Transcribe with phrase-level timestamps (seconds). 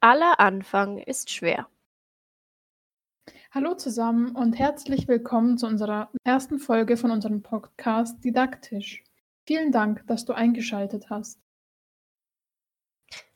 [0.00, 1.68] Aller Anfang ist schwer.
[3.52, 9.02] Hallo zusammen und herzlich willkommen zu unserer ersten Folge von unserem Podcast Didaktisch.
[9.46, 11.40] Vielen Dank, dass du eingeschaltet hast.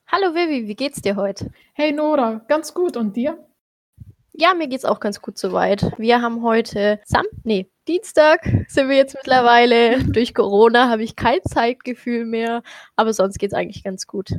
[0.06, 1.50] Hallo Vivi, wie geht's dir heute?
[1.72, 3.48] Hey Nora, ganz gut und dir?
[4.34, 5.92] Ja, mir geht's auch ganz gut soweit.
[5.98, 10.02] Wir haben heute Sam, nee, Dienstag sind wir jetzt mittlerweile.
[10.12, 12.62] Durch Corona habe ich kein Zeitgefühl mehr,
[12.96, 14.30] aber sonst geht's eigentlich ganz gut.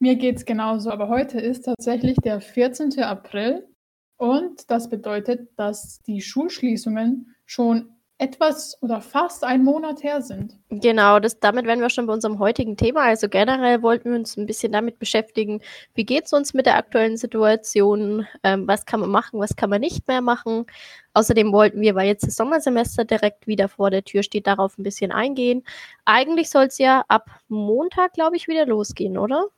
[0.00, 3.00] Mir geht's genauso, aber heute ist tatsächlich der 14.
[3.04, 3.68] April
[4.16, 10.56] und das bedeutet, dass die Schulschließungen schon etwas oder fast einen Monat her sind.
[10.70, 13.02] Genau, das, damit wären wir schon bei unserem heutigen Thema.
[13.02, 15.60] Also generell wollten wir uns ein bisschen damit beschäftigen,
[15.94, 19.70] wie geht es uns mit der aktuellen Situation, ähm, was kann man machen, was kann
[19.70, 20.66] man nicht mehr machen.
[21.12, 24.84] Außerdem wollten wir, weil jetzt das Sommersemester direkt wieder vor der Tür steht, darauf ein
[24.84, 25.64] bisschen eingehen.
[26.04, 29.48] Eigentlich soll es ja ab Montag, glaube ich, wieder losgehen, oder?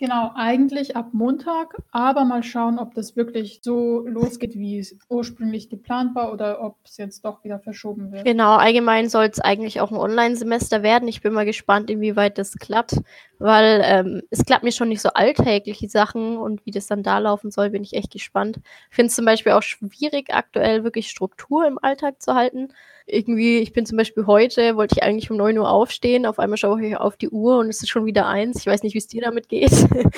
[0.00, 5.70] Genau, eigentlich ab Montag, aber mal schauen, ob das wirklich so losgeht, wie es ursprünglich
[5.70, 8.24] geplant war oder ob es jetzt doch wieder verschoben wird.
[8.24, 11.08] Genau, allgemein soll es eigentlich auch ein Online-Semester werden.
[11.08, 13.00] Ich bin mal gespannt, inwieweit das klappt,
[13.40, 17.18] weil ähm, es klappt mir schon nicht so alltägliche Sachen und wie das dann da
[17.18, 18.60] laufen soll, bin ich echt gespannt.
[18.90, 22.68] Ich finde es zum Beispiel auch schwierig, aktuell wirklich Struktur im Alltag zu halten
[23.08, 26.58] irgendwie, ich bin zum Beispiel heute, wollte ich eigentlich um 9 Uhr aufstehen, auf einmal
[26.58, 28.60] schaue ich auf die Uhr und es ist schon wieder eins.
[28.60, 29.72] Ich weiß nicht, wie es dir damit geht.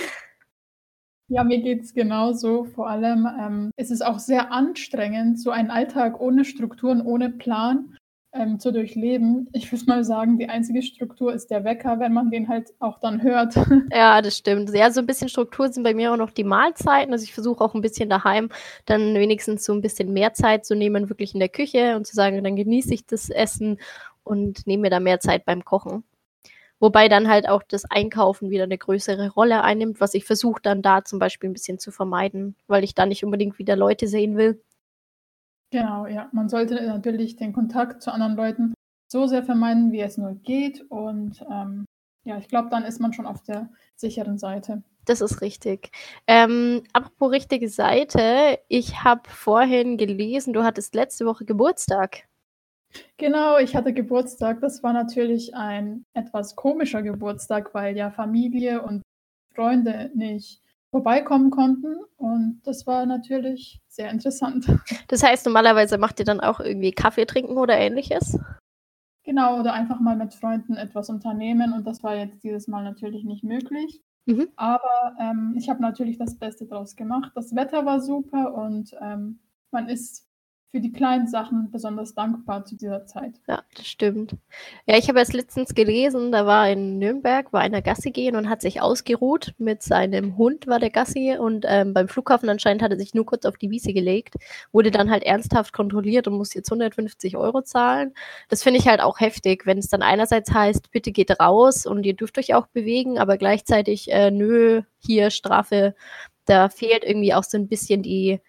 [1.32, 2.64] Ja, mir geht es genauso.
[2.64, 7.96] Vor allem ähm, ist es auch sehr anstrengend, so einen Alltag ohne Strukturen, ohne Plan
[8.32, 9.48] ähm, zu durchleben.
[9.52, 12.98] Ich würde mal sagen, die einzige Struktur ist der Wecker, wenn man den halt auch
[13.00, 13.54] dann hört.
[13.92, 14.70] Ja, das stimmt.
[14.72, 17.12] Ja, so ein bisschen Struktur sind bei mir auch noch die Mahlzeiten.
[17.12, 18.50] Also ich versuche auch ein bisschen daheim
[18.86, 22.14] dann wenigstens so ein bisschen mehr Zeit zu nehmen, wirklich in der Küche und zu
[22.14, 23.78] sagen, dann genieße ich das Essen
[24.22, 26.04] und nehme mir da mehr Zeit beim Kochen.
[26.78, 30.82] Wobei dann halt auch das Einkaufen wieder eine größere Rolle einnimmt, was ich versuche dann
[30.82, 34.36] da zum Beispiel ein bisschen zu vermeiden, weil ich da nicht unbedingt wieder Leute sehen
[34.36, 34.62] will.
[35.70, 36.28] Genau, ja.
[36.32, 38.74] Man sollte natürlich den Kontakt zu anderen Leuten
[39.10, 40.82] so sehr vermeiden, wie es nur geht.
[40.90, 41.84] Und ähm,
[42.24, 44.82] ja, ich glaube, dann ist man schon auf der sicheren Seite.
[45.04, 45.90] Das ist richtig.
[46.26, 52.28] Ähm, apropos richtige Seite, ich habe vorhin gelesen, du hattest letzte Woche Geburtstag.
[53.16, 54.60] Genau, ich hatte Geburtstag.
[54.60, 59.02] Das war natürlich ein etwas komischer Geburtstag, weil ja Familie und
[59.54, 60.60] Freunde nicht
[60.90, 61.96] vorbeikommen konnten.
[62.16, 64.66] Und das war natürlich sehr interessant.
[65.08, 68.38] Das heißt, normalerweise macht ihr dann auch irgendwie Kaffee trinken oder ähnliches?
[69.24, 71.74] Genau, oder einfach mal mit Freunden etwas unternehmen.
[71.74, 74.00] Und das war jetzt dieses Mal natürlich nicht möglich.
[74.24, 74.48] Mhm.
[74.56, 77.32] Aber ähm, ich habe natürlich das Beste draus gemacht.
[77.34, 79.40] Das Wetter war super und ähm,
[79.70, 80.26] man ist
[80.70, 83.34] für die kleinen Sachen besonders dankbar zu dieser Zeit.
[83.48, 84.36] Ja, das stimmt.
[84.86, 88.48] Ja, ich habe erst letztens gelesen, da war in Nürnberg, war einer Gassi gehen und
[88.48, 89.52] hat sich ausgeruht.
[89.58, 93.26] Mit seinem Hund war der Gassi und ähm, beim Flughafen anscheinend hat er sich nur
[93.26, 94.36] kurz auf die Wiese gelegt,
[94.70, 98.14] wurde dann halt ernsthaft kontrolliert und muss jetzt 150 Euro zahlen.
[98.48, 102.06] Das finde ich halt auch heftig, wenn es dann einerseits heißt, bitte geht raus und
[102.06, 105.96] ihr dürft euch auch bewegen, aber gleichzeitig, äh, nö, hier Strafe.
[106.44, 108.40] Da fehlt irgendwie auch so ein bisschen die,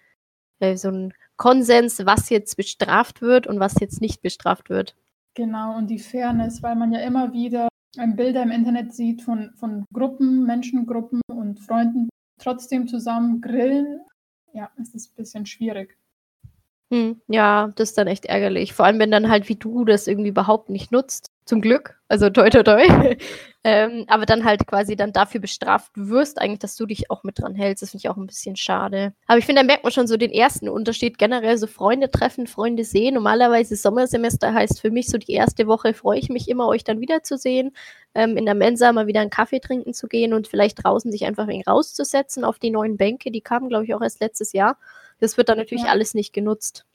[0.60, 4.96] äh, so ein Konsens, was jetzt bestraft wird und was jetzt nicht bestraft wird.
[5.34, 7.68] Genau, und die Fairness, weil man ja immer wieder
[8.16, 12.10] Bilder im Internet sieht von, von Gruppen, Menschengruppen und Freunden
[12.40, 14.02] trotzdem zusammen grillen.
[14.54, 15.98] Ja, es ist ein bisschen schwierig.
[16.94, 18.74] Hm, ja, das ist dann echt ärgerlich.
[18.74, 21.31] Vor allem, wenn dann halt wie du das irgendwie überhaupt nicht nutzt.
[21.46, 21.98] Zum Glück.
[22.08, 22.84] Also toi toi toi.
[23.64, 27.40] ähm, aber dann halt quasi dann dafür bestraft wirst, eigentlich, dass du dich auch mit
[27.40, 27.82] dran hältst.
[27.82, 29.14] Das finde ich auch ein bisschen schade.
[29.28, 31.18] Aber ich finde, da merkt man schon so den ersten Unterschied.
[31.18, 33.16] Generell so Freunde treffen, Freunde sehen.
[33.16, 37.00] Normalerweise Sommersemester heißt für mich so die erste Woche freue ich mich immer, euch dann
[37.02, 37.72] wiederzusehen.
[38.14, 41.26] Ähm, in der Mensa mal wieder einen Kaffee trinken zu gehen und vielleicht draußen sich
[41.26, 43.32] einfach ein wenig rauszusetzen auf die neuen Bänke.
[43.32, 44.78] Die kamen, glaube ich, auch erst letztes Jahr.
[45.20, 45.92] Das wird dann natürlich ja.
[45.92, 46.86] alles nicht genutzt.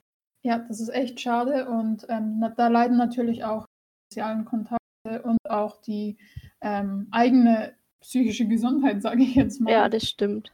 [0.42, 3.66] Ja, das ist echt schade und ähm, da leiden natürlich auch
[4.16, 6.16] sozialen Kontakte und auch die
[6.62, 9.70] ähm, eigene psychische Gesundheit, sage ich jetzt mal.
[9.70, 10.52] Ja, das stimmt.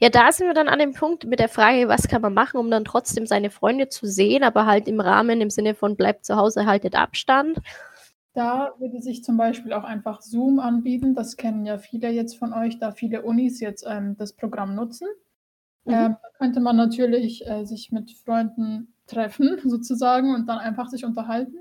[0.00, 2.58] Ja, da sind wir dann an dem Punkt mit der Frage, was kann man machen,
[2.58, 6.24] um dann trotzdem seine Freunde zu sehen, aber halt im Rahmen im Sinne von bleibt
[6.24, 7.58] zu Hause, haltet Abstand.
[8.34, 11.14] Da würde sich zum Beispiel auch einfach Zoom anbieten.
[11.14, 15.06] Das kennen ja viele jetzt von euch, da viele Unis jetzt ähm, das Programm nutzen.
[15.84, 15.92] Mhm.
[15.92, 21.04] Ähm, da könnte man natürlich äh, sich mit Freunden treffen, sozusagen, und dann einfach sich
[21.04, 21.60] unterhalten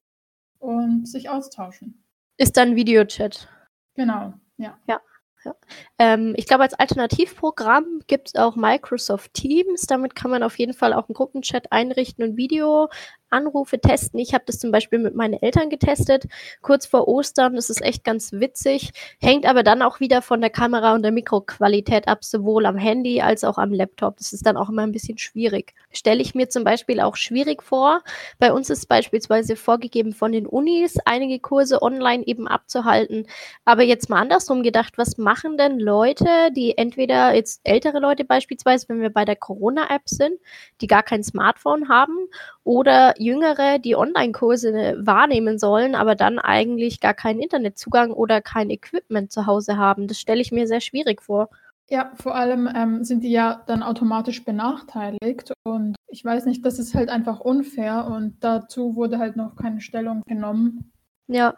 [0.59, 2.04] und sich austauschen.
[2.38, 3.48] Ist dann Videochat.
[3.95, 4.77] Genau, ja.
[4.88, 5.00] Ja,
[5.45, 5.56] Ja.
[5.98, 9.81] Ähm, ich glaube, als Alternativprogramm gibt es auch Microsoft Teams.
[9.88, 12.89] Damit kann man auf jeden Fall auch einen Gruppenchat einrichten und Video
[13.29, 14.19] Anrufe testen.
[14.19, 16.25] Ich habe das zum Beispiel mit meinen Eltern getestet,
[16.62, 17.56] kurz vor Ostern.
[17.56, 21.12] Das ist echt ganz witzig, hängt aber dann auch wieder von der Kamera und der
[21.12, 24.18] Mikroqualität ab, sowohl am Handy als auch am Laptop.
[24.18, 25.74] Das ist dann auch immer ein bisschen schwierig.
[25.91, 28.01] Stelle ich mir zum Beispiel auch schwierig vor.
[28.39, 33.27] Bei uns ist beispielsweise vorgegeben von den Unis, einige Kurse online eben abzuhalten.
[33.65, 36.25] Aber jetzt mal andersrum gedacht, was machen denn Leute,
[36.56, 40.39] die entweder jetzt ältere Leute beispielsweise, wenn wir bei der Corona-App sind,
[40.81, 42.27] die gar kein Smartphone haben
[42.68, 49.31] oder Jüngere, die Online-Kurse wahrnehmen sollen, aber dann eigentlich gar keinen Internetzugang oder kein Equipment
[49.31, 50.08] zu Hause haben.
[50.08, 51.50] Das stelle ich mir sehr schwierig vor.
[51.90, 56.78] Ja, vor allem ähm, sind die ja dann automatisch benachteiligt und ich weiß nicht, das
[56.78, 60.92] ist halt einfach unfair und dazu wurde halt noch keine Stellung genommen.
[61.28, 61.56] Ja.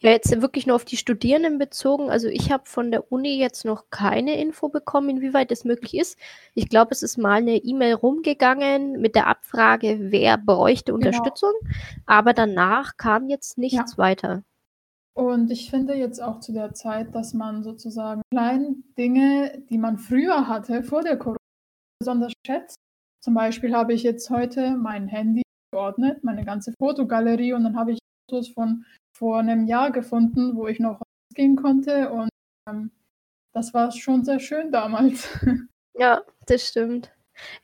[0.00, 2.10] Ja, jetzt wirklich nur auf die Studierenden bezogen.
[2.10, 6.18] Also ich habe von der Uni jetzt noch keine Info bekommen, inwieweit das möglich ist.
[6.54, 10.96] Ich glaube, es ist mal eine E-Mail rumgegangen mit der Abfrage, wer bräuchte genau.
[10.96, 11.52] Unterstützung.
[12.06, 13.98] Aber danach kam jetzt nichts ja.
[13.98, 14.42] weiter.
[15.16, 19.96] Und ich finde jetzt auch zu der Zeit, dass man sozusagen kleine Dinge, die man
[19.96, 21.38] früher hatte, vor der Corona,
[21.98, 22.76] besonders schätzt.
[23.24, 27.92] Zum Beispiel habe ich jetzt heute mein Handy geordnet, meine ganze Fotogalerie und dann habe
[27.92, 27.98] ich
[28.28, 28.84] Fotos von
[29.18, 31.00] vor einem Jahr gefunden, wo ich noch
[31.34, 32.28] gehen konnte und
[32.68, 32.90] ähm,
[33.52, 35.28] das war schon sehr schön damals.
[35.98, 37.10] Ja, das stimmt.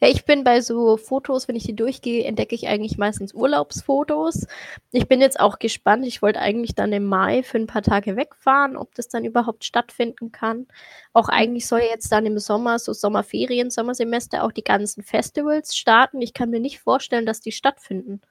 [0.00, 4.46] Ja, ich bin bei so Fotos, wenn ich die durchgehe, entdecke ich eigentlich meistens Urlaubsfotos.
[4.90, 6.06] Ich bin jetzt auch gespannt.
[6.06, 9.64] Ich wollte eigentlich dann im Mai für ein paar Tage wegfahren, ob das dann überhaupt
[9.64, 10.66] stattfinden kann.
[11.12, 16.22] Auch eigentlich soll jetzt dann im Sommer, so Sommerferien, Sommersemester, auch die ganzen Festivals starten.
[16.22, 18.22] Ich kann mir nicht vorstellen, dass die stattfinden.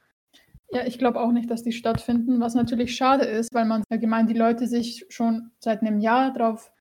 [0.74, 4.28] Ja, ich glaube auch nicht, dass die stattfinden, was natürlich schade ist, weil man allgemein
[4.28, 6.72] die Leute sich schon seit einem Jahr drauf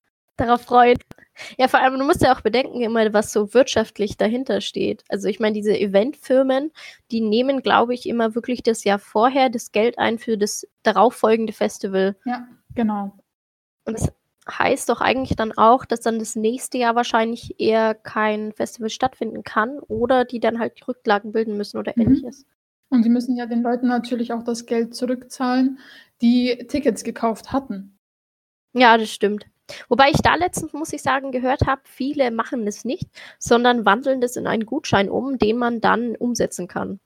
[0.40, 0.98] darauf freuen.
[1.58, 5.04] Ja, vor allem, du musst ja auch bedenken, immer, was so wirtschaftlich dahinter steht.
[5.08, 6.72] Also ich meine, diese Eventfirmen,
[7.10, 11.52] die nehmen, glaube ich, immer wirklich das Jahr vorher das Geld ein für das darauffolgende
[11.52, 12.16] Festival.
[12.25, 13.12] Ja, genau.
[13.84, 14.12] Und das
[14.50, 19.44] heißt doch eigentlich dann auch, dass dann das nächste Jahr wahrscheinlich eher kein Festival stattfinden
[19.44, 22.02] kann oder die dann halt Rücklagen bilden müssen oder mhm.
[22.02, 22.46] ähnliches.
[22.90, 25.78] Und sie müssen ja den Leuten natürlich auch das Geld zurückzahlen,
[26.20, 27.96] die Tickets gekauft hatten.
[28.72, 29.46] Ja, das stimmt.
[29.88, 33.08] Wobei ich da letztens, muss ich sagen, gehört habe, viele machen es nicht,
[33.38, 36.98] sondern wandeln das in einen Gutschein um, den man dann umsetzen kann.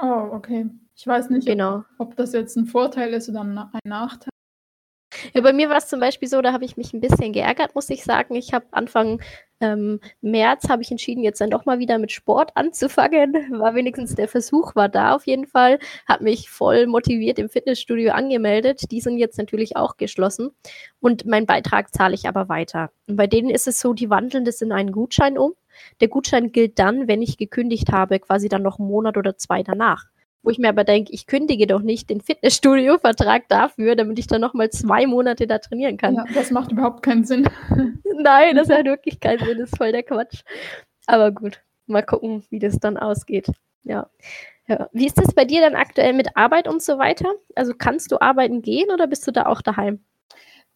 [0.00, 0.68] Oh, okay.
[0.96, 1.84] Ich weiß nicht, genau.
[1.98, 4.30] ob, ob das jetzt ein Vorteil ist oder ein Nachteil.
[5.34, 7.74] Ja, bei mir war es zum Beispiel so, da habe ich mich ein bisschen geärgert,
[7.74, 8.34] muss ich sagen.
[8.34, 9.20] Ich habe Anfang
[9.60, 13.32] ähm, März habe ich entschieden, jetzt dann doch mal wieder mit Sport anzufangen.
[13.58, 15.78] War wenigstens der Versuch, war da auf jeden Fall.
[16.06, 18.90] Habe mich voll motiviert im Fitnessstudio angemeldet.
[18.90, 20.50] Die sind jetzt natürlich auch geschlossen.
[21.00, 22.90] Und meinen Beitrag zahle ich aber weiter.
[23.06, 25.54] Und bei denen ist es so, die wandeln das in einen Gutschein um.
[26.00, 29.62] Der Gutschein gilt dann, wenn ich gekündigt habe, quasi dann noch einen Monat oder zwei
[29.62, 30.06] danach.
[30.46, 34.40] Wo ich mir aber denke, ich kündige doch nicht den Fitnessstudio-Vertrag dafür, damit ich dann
[34.40, 36.14] nochmal zwei Monate da trainieren kann.
[36.14, 37.48] Ja, das macht überhaupt keinen Sinn.
[38.04, 40.44] Nein, das hat wirklich keinen Sinn, das ist voll der Quatsch.
[41.08, 43.48] Aber gut, mal gucken, wie das dann ausgeht.
[43.82, 44.08] Ja.
[44.68, 44.88] ja.
[44.92, 47.34] Wie ist das bei dir dann aktuell mit Arbeit und so weiter?
[47.56, 49.98] Also kannst du arbeiten gehen oder bist du da auch daheim?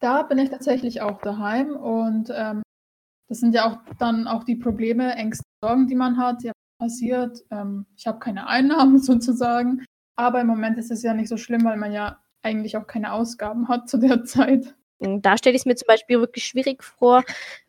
[0.01, 2.61] Da bin ich tatsächlich auch daheim und ähm,
[3.29, 6.43] das sind ja auch dann auch die Probleme, Ängste, Sorgen, die man hat.
[6.43, 6.51] Ja,
[6.81, 7.43] passiert.
[7.51, 9.85] Ähm, ich habe keine Einnahmen sozusagen.
[10.15, 13.13] Aber im Moment ist es ja nicht so schlimm, weil man ja eigentlich auch keine
[13.13, 14.75] Ausgaben hat zu der Zeit.
[14.99, 17.23] Da stelle ich es mir zum Beispiel wirklich schwierig vor,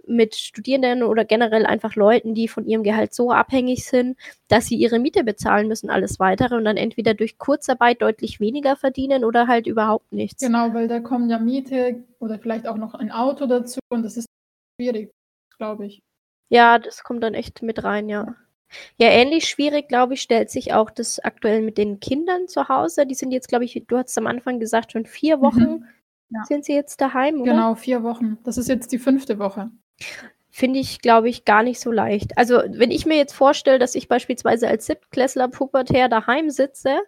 [0.06, 4.76] mit Studierenden oder generell einfach Leuten, die von ihrem Gehalt so abhängig sind, dass sie
[4.76, 9.46] ihre Miete bezahlen müssen, alles weitere und dann entweder durch Kurzarbeit deutlich weniger verdienen oder
[9.46, 10.42] halt überhaupt nichts.
[10.42, 14.18] Genau, weil da kommen ja Miete oder vielleicht auch noch ein Auto dazu und das
[14.18, 14.26] ist
[14.78, 15.10] schwierig,
[15.56, 16.02] glaube ich.
[16.50, 18.34] Ja, das kommt dann echt mit rein, ja.
[18.96, 23.06] Ja, ähnlich schwierig, glaube ich, stellt sich auch das aktuell mit den Kindern zu Hause.
[23.06, 25.42] Die sind jetzt, glaube ich, du hast am Anfang gesagt, schon vier mhm.
[25.42, 25.84] Wochen mhm.
[26.30, 26.44] ja.
[26.44, 27.52] sind sie jetzt daheim, oder?
[27.52, 28.38] Genau, vier Wochen.
[28.44, 29.70] Das ist jetzt die fünfte Woche.
[30.54, 32.36] Finde ich, glaube ich, gar nicht so leicht.
[32.36, 36.98] Also, wenn ich mir jetzt vorstelle, dass ich beispielsweise als Siebtklässler pubertär daheim sitze,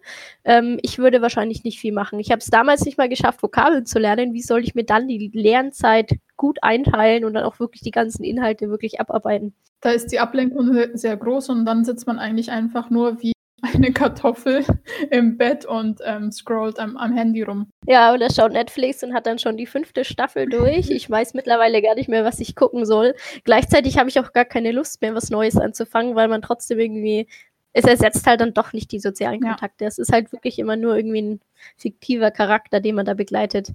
[0.45, 2.19] ähm, ich würde wahrscheinlich nicht viel machen.
[2.19, 4.33] Ich habe es damals nicht mal geschafft, Vokabeln zu lernen.
[4.33, 8.23] Wie soll ich mir dann die Lernzeit gut einteilen und dann auch wirklich die ganzen
[8.23, 9.53] Inhalte wirklich abarbeiten?
[9.79, 13.34] Da ist die Ablenkung sehr groß und dann sitzt man eigentlich einfach nur wie
[13.73, 14.65] eine Kartoffel
[15.11, 17.69] im Bett und ähm, scrollt am, am, Handy rum.
[17.87, 20.89] Ja, oder schaut Netflix und hat dann schon die fünfte Staffel durch.
[20.89, 23.15] Ich weiß mittlerweile gar nicht mehr, was ich gucken soll.
[23.43, 27.27] Gleichzeitig habe ich auch gar keine Lust mehr, was Neues anzufangen, weil man trotzdem irgendwie,
[27.73, 29.85] es ersetzt halt dann doch nicht die sozialen Kontakte.
[29.85, 29.87] Ja.
[29.87, 31.39] Es ist halt wirklich immer nur irgendwie ein
[31.77, 33.73] fiktiver Charakter, den man da begleitet.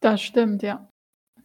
[0.00, 0.88] Das stimmt, ja.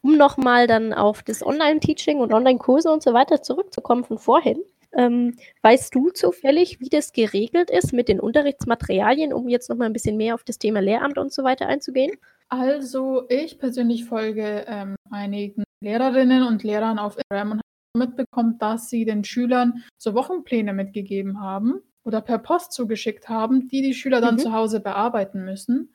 [0.01, 4.63] Um nochmal dann auf das Online-Teaching und Online-Kurse und so weiter zurückzukommen von vorhin.
[4.93, 9.93] Ähm, weißt du zufällig, wie das geregelt ist mit den Unterrichtsmaterialien, um jetzt nochmal ein
[9.93, 12.11] bisschen mehr auf das Thema Lehramt und so weiter einzugehen?
[12.49, 18.89] Also ich persönlich folge ähm, einigen Lehrerinnen und Lehrern auf Instagram und habe mitbekommen, dass
[18.89, 24.21] sie den Schülern so Wochenpläne mitgegeben haben oder per Post zugeschickt haben, die die Schüler
[24.21, 24.39] dann mhm.
[24.39, 25.93] zu Hause bearbeiten müssen.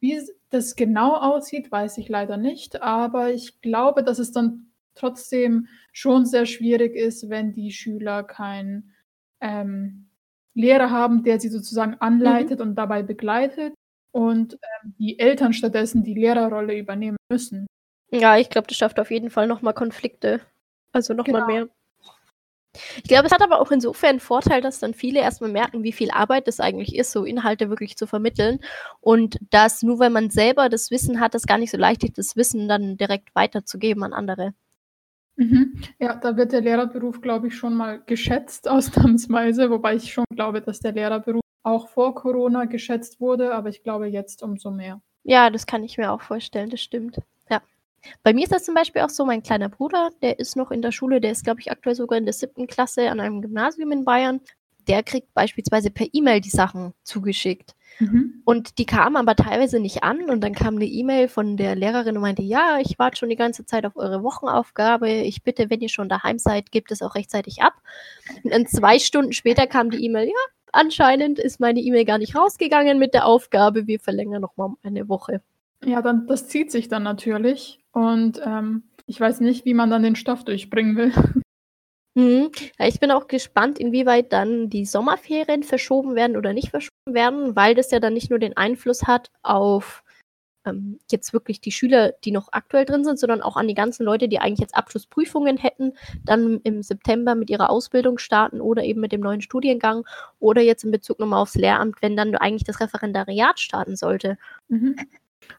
[0.00, 0.18] Wie
[0.48, 6.26] das genau aussieht, weiß ich leider nicht, aber ich glaube, dass es dann trotzdem schon
[6.26, 8.94] sehr schwierig ist, wenn die Schüler keinen
[9.40, 10.10] ähm,
[10.54, 12.68] Lehrer haben, der sie sozusagen anleitet mhm.
[12.68, 13.74] und dabei begleitet
[14.12, 17.66] und ähm, die Eltern stattdessen die Lehrerrolle übernehmen müssen.
[18.10, 20.40] Ja, ich glaube, das schafft auf jeden Fall nochmal Konflikte.
[20.92, 21.46] Also nochmal genau.
[21.46, 21.68] mehr.
[22.96, 25.92] Ich glaube, es hat aber auch insofern einen Vorteil, dass dann viele erstmal merken, wie
[25.92, 28.60] viel Arbeit das eigentlich ist, so Inhalte wirklich zu vermitteln.
[29.00, 32.18] Und dass nur weil man selber das Wissen hat, das gar nicht so leicht ist,
[32.18, 34.54] das Wissen dann direkt weiterzugeben an andere.
[35.40, 35.72] Mhm.
[35.98, 40.60] Ja, da wird der Lehrerberuf, glaube ich, schon mal geschätzt, ausnahmsweise, wobei ich schon glaube,
[40.60, 45.00] dass der Lehrerberuf auch vor Corona geschätzt wurde, aber ich glaube jetzt umso mehr.
[45.22, 47.20] Ja, das kann ich mir auch vorstellen, das stimmt.
[47.50, 47.62] Ja.
[48.22, 50.82] Bei mir ist das zum Beispiel auch so, mein kleiner Bruder, der ist noch in
[50.82, 53.92] der Schule, der ist, glaube ich, aktuell sogar in der siebten Klasse an einem Gymnasium
[53.92, 54.40] in Bayern.
[54.88, 57.74] Der kriegt beispielsweise per E-Mail die Sachen zugeschickt.
[57.98, 58.42] Mhm.
[58.44, 62.16] Und die kamen aber teilweise nicht an und dann kam eine E-Mail von der Lehrerin
[62.16, 65.10] und meinte, ja, ich warte schon die ganze Zeit auf eure Wochenaufgabe.
[65.10, 67.74] Ich bitte, wenn ihr schon daheim seid, gebt es auch rechtzeitig ab.
[68.42, 70.34] Und dann zwei Stunden später kam die E-Mail, ja,
[70.72, 75.08] anscheinend ist meine E-Mail gar nicht rausgegangen mit der Aufgabe, wir verlängern nochmal um eine
[75.08, 75.42] Woche.
[75.84, 77.80] Ja, dann, das zieht sich dann natürlich.
[77.92, 81.12] Und ähm, ich weiß nicht, wie man dann den Stoff durchbringen will.
[82.20, 82.50] Mhm.
[82.78, 87.56] Ja, ich bin auch gespannt, inwieweit dann die Sommerferien verschoben werden oder nicht verschoben werden,
[87.56, 90.02] weil das ja dann nicht nur den Einfluss hat auf
[90.66, 94.04] ähm, jetzt wirklich die Schüler, die noch aktuell drin sind, sondern auch an die ganzen
[94.04, 99.00] Leute, die eigentlich jetzt Abschlussprüfungen hätten, dann im September mit ihrer Ausbildung starten oder eben
[99.00, 100.04] mit dem neuen Studiengang
[100.38, 104.36] oder jetzt in Bezug nochmal aufs Lehramt, wenn dann eigentlich das Referendariat starten sollte.
[104.68, 104.96] Mhm.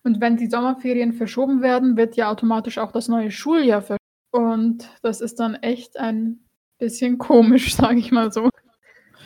[0.04, 3.98] Und wenn die Sommerferien verschoben werden, wird ja automatisch auch das neue Schuljahr verschoben.
[4.32, 6.40] Und das ist dann echt ein
[6.82, 8.50] bisschen komisch, sage ich mal so.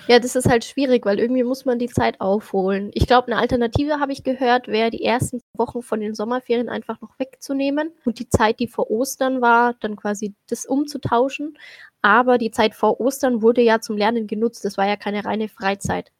[0.08, 2.92] Ja, das ist halt schwierig, weil irgendwie muss man die Zeit aufholen.
[2.94, 7.02] Ich glaube, eine Alternative habe ich gehört, wäre die ersten Wochen von den Sommerferien einfach
[7.02, 11.58] noch wegzunehmen und die Zeit, die vor Ostern war, dann quasi das umzutauschen.
[12.04, 14.64] Aber die Zeit vor Ostern wurde ja zum Lernen genutzt.
[14.64, 16.12] Das war ja keine reine Freizeit.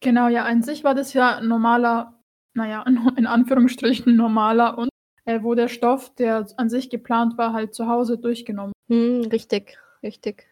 [0.00, 2.20] Genau, ja, an sich war das ja normaler,
[2.52, 2.84] naja,
[3.16, 4.90] in Anführungsstrichen normaler und
[5.24, 8.74] äh, wo der Stoff, der an sich geplant war, halt zu Hause durchgenommen.
[8.88, 10.46] Hm, richtig, richtig.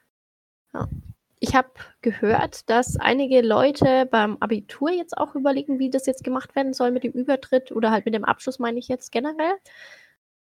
[0.74, 0.88] Ja.
[1.44, 1.70] Ich habe
[2.02, 6.92] gehört, dass einige Leute beim Abitur jetzt auch überlegen, wie das jetzt gemacht werden soll
[6.92, 9.54] mit dem Übertritt oder halt mit dem Abschluss, meine ich jetzt generell.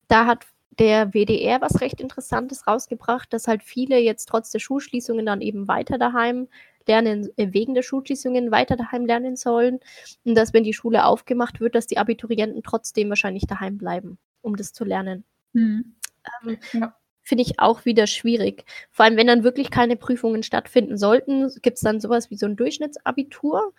[0.10, 0.46] Da hat
[0.80, 5.70] der WDR was recht Interessantes rausgebracht, dass halt viele jetzt trotz der Schulschließungen dann eben
[5.70, 6.50] weiter daheim
[6.86, 9.80] lernen, äh, wegen der Schulschließungen weiter daheim lernen sollen.
[10.26, 14.58] Und dass, wenn die Schule aufgemacht wird, dass die Abiturienten trotzdem wahrscheinlich daheim bleiben, um
[14.58, 15.24] das zu lernen.
[15.54, 15.96] Mhm.
[16.44, 18.66] Ähm, ja finde ich auch wieder schwierig.
[18.90, 22.46] Vor allem, wenn dann wirklich keine Prüfungen stattfinden sollten, gibt es dann sowas wie so
[22.46, 23.74] ein Durchschnittsabitur.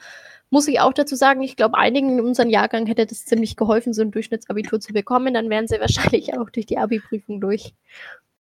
[0.51, 3.95] Muss ich auch dazu sagen, ich glaube, einigen in unserem Jahrgang hätte das ziemlich geholfen,
[3.95, 5.35] so ein Durchschnittsabitur zu bekommen.
[5.35, 7.75] Dann wären sie wahrscheinlich auch durch die Abi-Prüfung durch.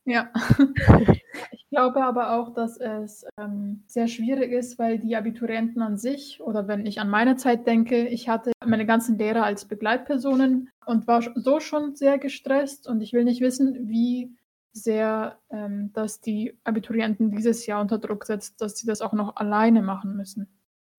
[0.06, 0.30] Ja.
[1.50, 6.40] ich glaube aber auch, dass es ähm, sehr schwierig ist, weil die Abiturienten an sich,
[6.40, 11.08] oder wenn ich an meine Zeit denke, ich hatte meine ganzen Lehrer als Begleitpersonen und
[11.08, 14.30] war so schon sehr gestresst und ich will nicht wissen, wie
[14.76, 19.36] sehr, ähm, dass die Abiturienten dieses Jahr unter Druck setzt, dass sie das auch noch
[19.36, 20.48] alleine machen müssen.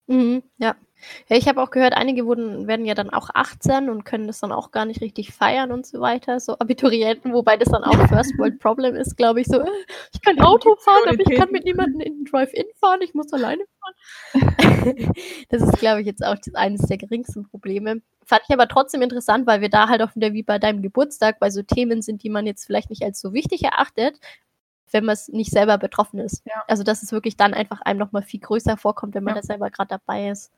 [0.08, 0.74] Mhm, ja.
[1.28, 4.40] Ja, ich habe auch gehört, einige wurden, werden ja dann auch 18 und können das
[4.40, 6.40] dann auch gar nicht richtig feiern und so weiter.
[6.40, 9.46] So Abiturienten, wobei das dann auch First World Problem ist, glaube ich.
[9.46, 9.62] So,
[10.12, 13.32] ich kann Auto fahren, aber ich kann mit niemandem in den Drive-In fahren, ich muss
[13.32, 13.62] alleine
[14.32, 14.56] fahren.
[15.50, 18.00] das ist, glaube ich, jetzt auch eines der geringsten Probleme.
[18.28, 21.38] Fand ich aber trotzdem interessant, weil wir da halt auch wieder wie bei deinem Geburtstag
[21.40, 24.20] bei so Themen sind, die man jetzt vielleicht nicht als so wichtig erachtet,
[24.90, 26.42] wenn man es nicht selber betroffen ist.
[26.44, 26.62] Ja.
[26.66, 29.40] Also dass es wirklich dann einfach einem nochmal viel größer vorkommt, wenn man ja.
[29.40, 30.52] da selber gerade dabei ist.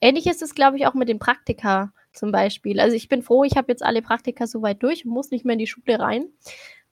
[0.00, 2.78] Ähnlich ist es, glaube ich, auch mit den Praktika zum Beispiel.
[2.78, 5.54] Also ich bin froh, ich habe jetzt alle Praktika soweit durch und muss nicht mehr
[5.54, 6.28] in die Schule rein.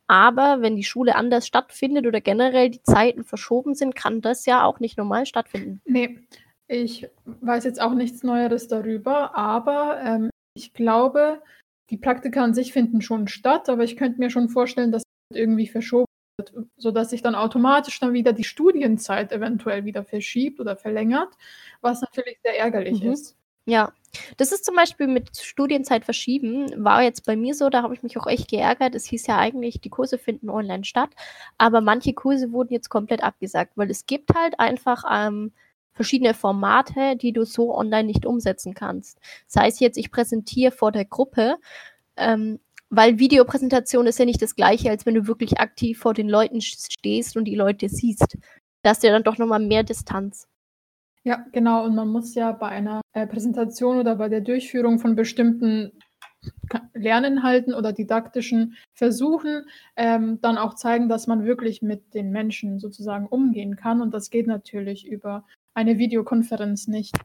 [0.08, 4.64] Aber wenn die Schule anders stattfindet oder generell die Zeiten verschoben sind, kann das ja
[4.64, 5.80] auch nicht normal stattfinden.
[5.84, 6.18] Nee,
[6.72, 11.42] ich weiß jetzt auch nichts Neueres darüber, aber ähm, ich glaube,
[11.90, 15.02] die Praktika an sich finden schon statt, aber ich könnte mir schon vorstellen, dass
[15.34, 16.06] irgendwie verschoben
[16.38, 21.34] wird, sodass sich dann automatisch dann wieder die Studienzeit eventuell wieder verschiebt oder verlängert,
[21.82, 23.12] was natürlich sehr ärgerlich mhm.
[23.12, 23.36] ist.
[23.64, 23.92] Ja,
[24.38, 28.02] Das ist zum Beispiel mit Studienzeit verschieben, war jetzt bei mir so, da habe ich
[28.02, 28.94] mich auch echt geärgert.
[28.94, 31.10] Es hieß ja eigentlich, die Kurse finden online statt,
[31.58, 35.52] aber manche Kurse wurden jetzt komplett abgesagt, weil es gibt halt einfach ähm,
[35.92, 39.20] verschiedene Formate, die du so online nicht umsetzen kannst.
[39.46, 41.56] Sei es jetzt, ich präsentiere vor der Gruppe,
[42.16, 46.28] ähm, weil Videopräsentation ist ja nicht das gleiche, als wenn du wirklich aktiv vor den
[46.28, 48.36] Leuten stehst und die Leute siehst.
[48.82, 50.46] Da hast du ja dann doch nochmal mehr Distanz.
[51.24, 51.84] Ja, genau.
[51.84, 55.92] Und man muss ja bei einer äh, Präsentation oder bei der Durchführung von bestimmten
[56.94, 59.64] Lerninhalten oder didaktischen Versuchen
[59.96, 64.00] ähm, dann auch zeigen, dass man wirklich mit den Menschen sozusagen umgehen kann.
[64.00, 65.44] Und das geht natürlich über
[65.74, 67.16] eine Videokonferenz nicht.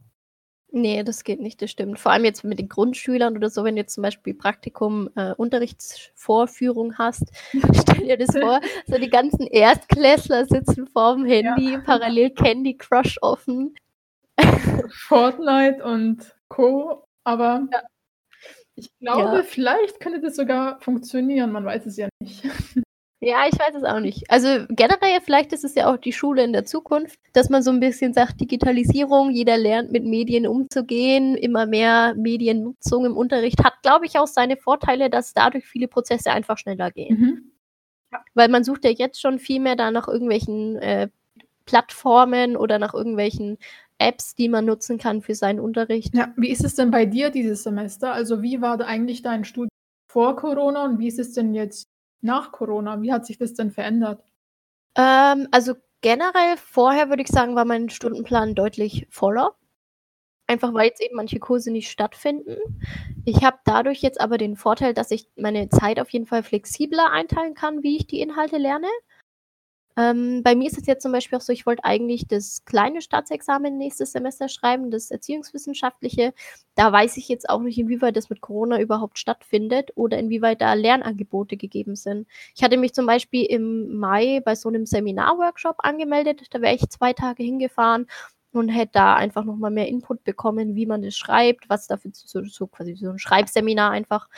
[0.69, 1.97] Nee, das geht nicht, das stimmt.
[1.97, 5.33] Vor allem jetzt mit den Grundschülern oder so, wenn du jetzt zum Beispiel Praktikum äh,
[5.33, 7.31] Unterrichtsvorführung hast,
[7.73, 11.79] stell dir das vor, so die ganzen Erstklässler sitzen vorm Handy, ja.
[11.79, 13.75] parallel Candy Crush offen.
[14.89, 17.05] Fortnite und Co.
[17.23, 17.81] Aber ja.
[18.75, 19.43] ich glaube, ja.
[19.43, 22.43] vielleicht könnte das sogar funktionieren, man weiß es ja nicht.
[23.19, 24.29] Ja, ich weiß es auch nicht.
[24.29, 27.71] Also generell, vielleicht ist es ja auch die Schule in der Zukunft, dass man so
[27.71, 33.81] ein bisschen sagt, Digitalisierung, jeder lernt mit Medien umzugehen, immer mehr Mediennutzung im Unterricht hat,
[33.81, 37.19] glaube ich, auch seine Vorteile, dass dadurch viele Prozesse einfach schneller gehen.
[37.19, 37.51] Mhm.
[38.11, 38.23] Ja.
[38.35, 41.09] Weil man sucht ja jetzt schon viel mehr da nach irgendwelchen äh,
[41.65, 43.57] Plattformen oder nach irgendwelchen
[43.97, 46.13] Apps, die man nutzen kann für seinen Unterricht.
[46.13, 48.13] Ja, wie ist es denn bei dir dieses Semester?
[48.13, 49.69] Also wie war eigentlich dein Studium
[50.07, 51.87] vor Corona und wie ist es denn jetzt
[52.21, 53.01] nach Corona?
[53.01, 54.23] Wie hat sich das denn verändert?
[54.95, 59.55] Ähm, also generell vorher würde ich sagen, war mein Stundenplan deutlich voller.
[60.49, 62.55] Einfach weil jetzt eben manche Kurse nicht stattfinden.
[63.25, 67.11] Ich habe dadurch jetzt aber den Vorteil, dass ich meine Zeit auf jeden Fall flexibler
[67.11, 68.87] einteilen kann, wie ich die Inhalte lerne.
[69.97, 73.01] Ähm, bei mir ist es jetzt zum Beispiel auch so, ich wollte eigentlich das kleine
[73.01, 76.33] Staatsexamen nächstes Semester schreiben, das Erziehungswissenschaftliche.
[76.75, 80.73] Da weiß ich jetzt auch nicht, inwieweit das mit Corona überhaupt stattfindet oder inwieweit da
[80.73, 82.27] Lernangebote gegeben sind.
[82.55, 86.45] Ich hatte mich zum Beispiel im Mai bei so einem Seminarworkshop angemeldet.
[86.51, 88.05] Da wäre ich zwei Tage hingefahren
[88.51, 92.43] und hätte da einfach nochmal mehr Input bekommen, wie man das schreibt, was dafür so,
[92.45, 94.29] so quasi so ein Schreibseminar einfach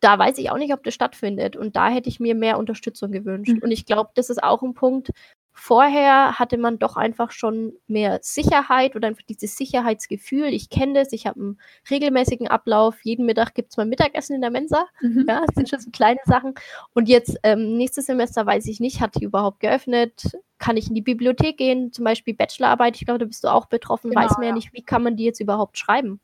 [0.00, 1.56] da weiß ich auch nicht, ob das stattfindet.
[1.56, 3.52] Und da hätte ich mir mehr Unterstützung gewünscht.
[3.52, 3.62] Mhm.
[3.62, 5.10] Und ich glaube, das ist auch ein Punkt.
[5.52, 10.46] Vorher hatte man doch einfach schon mehr Sicherheit oder einfach dieses Sicherheitsgefühl.
[10.46, 11.60] Ich kenne das, ich habe einen
[11.90, 12.96] regelmäßigen Ablauf.
[13.02, 14.86] Jeden Mittag gibt es mal Mittagessen in der Mensa.
[15.02, 15.26] Mhm.
[15.28, 16.54] Ja, das sind schon so kleine Sachen.
[16.94, 20.22] Und jetzt, ähm, nächstes Semester weiß ich nicht, hat die überhaupt geöffnet?
[20.58, 21.92] Kann ich in die Bibliothek gehen?
[21.92, 22.96] Zum Beispiel Bachelorarbeit.
[22.96, 24.10] Ich glaube, da bist du auch betroffen.
[24.10, 26.20] Genau, weiß mir ja nicht, wie kann man die jetzt überhaupt schreiben?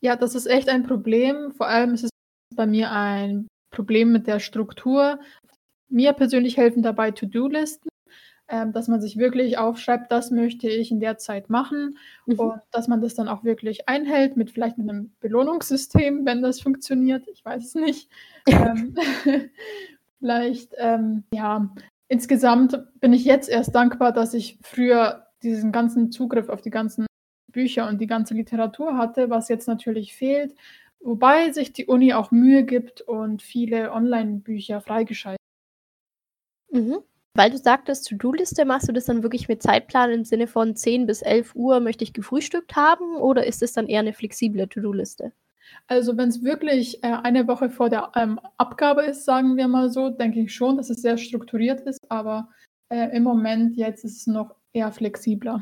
[0.00, 1.52] Ja, das ist echt ein Problem.
[1.56, 2.10] Vor allem ist es
[2.56, 5.18] bei mir ein Problem mit der Struktur.
[5.88, 7.88] Mir persönlich helfen dabei To-Do-Listen,
[8.48, 12.38] ähm, dass man sich wirklich aufschreibt, das möchte ich in der Zeit machen mhm.
[12.38, 16.60] und dass man das dann auch wirklich einhält mit vielleicht mit einem Belohnungssystem, wenn das
[16.60, 17.26] funktioniert.
[17.28, 18.10] Ich weiß es nicht.
[18.46, 18.94] ähm,
[20.18, 21.70] vielleicht, ähm, ja,
[22.08, 27.06] insgesamt bin ich jetzt erst dankbar, dass ich früher diesen ganzen Zugriff auf die ganzen
[27.54, 30.54] Bücher und die ganze Literatur hatte, was jetzt natürlich fehlt.
[31.04, 35.38] Wobei sich die Uni auch Mühe gibt und viele Online-Bücher freigeschaltet.
[36.70, 37.00] Mhm.
[37.34, 41.06] Weil du sagtest, To-Do-Liste, machst du das dann wirklich mit Zeitplan im Sinne von 10
[41.06, 45.32] bis 11 Uhr möchte ich gefrühstückt haben oder ist es dann eher eine flexible To-Do-Liste?
[45.88, 49.90] Also wenn es wirklich äh, eine Woche vor der ähm, Abgabe ist, sagen wir mal
[49.90, 52.48] so, denke ich schon, dass es sehr strukturiert ist, aber
[52.88, 55.60] äh, im Moment jetzt ist es noch eher flexibler.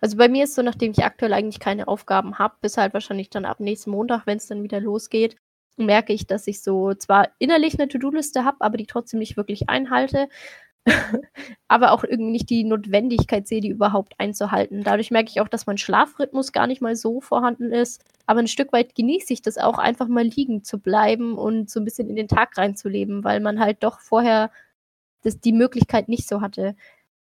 [0.00, 3.30] Also bei mir ist so, nachdem ich aktuell eigentlich keine Aufgaben habe, bis halt wahrscheinlich
[3.30, 5.36] dann ab nächsten Montag, wenn es dann wieder losgeht,
[5.76, 9.68] merke ich, dass ich so zwar innerlich eine To-Do-Liste habe, aber die trotzdem nicht wirklich
[9.68, 10.28] einhalte,
[11.68, 14.82] aber auch irgendwie nicht die Notwendigkeit sehe, die überhaupt einzuhalten.
[14.82, 18.02] Dadurch merke ich auch, dass mein Schlafrhythmus gar nicht mal so vorhanden ist.
[18.26, 21.80] Aber ein Stück weit genieße ich das auch, einfach mal liegen zu bleiben und so
[21.80, 24.50] ein bisschen in den Tag reinzuleben, weil man halt doch vorher
[25.22, 26.74] das, die Möglichkeit nicht so hatte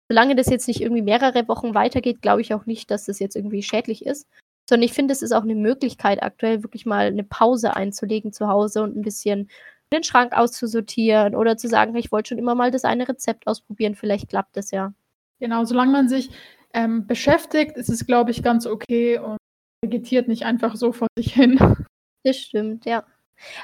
[0.09, 3.35] solange das jetzt nicht irgendwie mehrere Wochen weitergeht, glaube ich auch nicht, dass das jetzt
[3.35, 4.27] irgendwie schädlich ist.
[4.69, 8.47] Sondern ich finde, es ist auch eine Möglichkeit, aktuell wirklich mal eine Pause einzulegen zu
[8.47, 9.49] Hause und ein bisschen
[9.91, 13.95] den Schrank auszusortieren oder zu sagen, ich wollte schon immer mal das eine Rezept ausprobieren,
[13.95, 14.93] vielleicht klappt das ja.
[15.39, 16.29] Genau, solange man sich
[16.73, 19.37] ähm, beschäftigt, ist es, glaube ich, ganz okay und
[19.83, 21.59] vegetiert nicht einfach so vor sich hin.
[22.25, 23.03] Das stimmt, ja.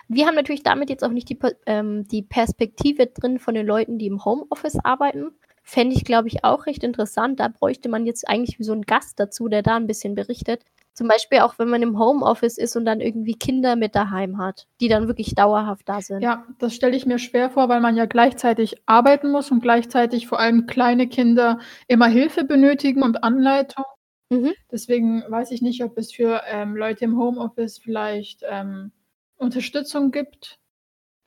[0.09, 3.97] Wir haben natürlich damit jetzt auch nicht die, ähm, die Perspektive drin von den Leuten,
[3.97, 5.31] die im Homeoffice arbeiten.
[5.69, 7.39] Fände ich, glaube ich, auch recht interessant.
[7.39, 10.63] Da bräuchte man jetzt eigentlich wie so einen Gast dazu, der da ein bisschen berichtet.
[10.93, 14.67] Zum Beispiel auch, wenn man im Homeoffice ist und dann irgendwie Kinder mit daheim hat,
[14.81, 16.23] die dann wirklich dauerhaft da sind.
[16.23, 20.27] Ja, das stelle ich mir schwer vor, weil man ja gleichzeitig arbeiten muss und gleichzeitig
[20.27, 23.85] vor allem kleine Kinder immer Hilfe benötigen und Anleitung.
[24.29, 24.53] Mhm.
[24.71, 28.91] Deswegen weiß ich nicht, ob es für ähm, Leute im Homeoffice vielleicht ähm,
[29.37, 30.57] Unterstützung gibt.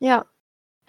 [0.01, 0.27] Ja.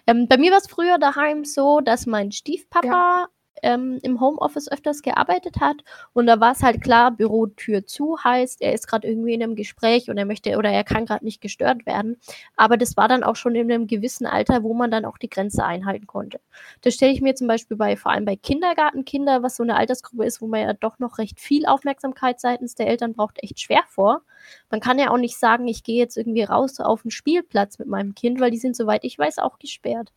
[0.08, 3.28] Ähm, bei mir war es früher daheim so, dass mein Stiefpapa ja
[3.62, 5.76] ähm, im Homeoffice öfters gearbeitet hat.
[6.12, 9.56] Und da war es halt klar, Bürotür zu heißt, er ist gerade irgendwie in einem
[9.56, 12.18] Gespräch und er möchte oder er kann gerade nicht gestört werden.
[12.56, 15.28] Aber das war dann auch schon in einem gewissen Alter, wo man dann auch die
[15.28, 16.40] Grenze einhalten konnte.
[16.82, 20.24] Das stelle ich mir zum Beispiel bei, vor allem bei Kindergartenkinder, was so eine Altersgruppe
[20.24, 23.82] ist, wo man ja doch noch recht viel Aufmerksamkeit seitens der Eltern braucht, echt schwer
[23.88, 24.22] vor.
[24.70, 27.88] Man kann ja auch nicht sagen, ich gehe jetzt irgendwie raus auf den Spielplatz mit
[27.88, 30.12] meinem Kind, weil die sind, soweit ich weiß, auch gesperrt.